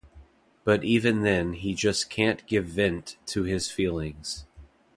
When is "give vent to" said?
2.47-3.43